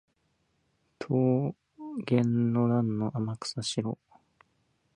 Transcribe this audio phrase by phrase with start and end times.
[0.97, 1.53] 島
[2.09, 3.99] 原の乱の天草四郎